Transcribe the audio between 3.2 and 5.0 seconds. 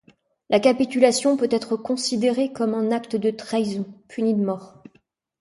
trahison, puni de mort.